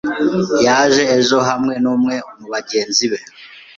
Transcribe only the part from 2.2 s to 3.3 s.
mubagenzi be.